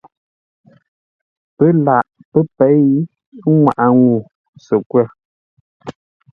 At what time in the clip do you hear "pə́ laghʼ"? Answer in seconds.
1.55-2.09